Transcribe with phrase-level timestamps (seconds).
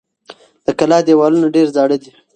[0.65, 2.11] د کلا دېوالونه ډېر زاړه دي.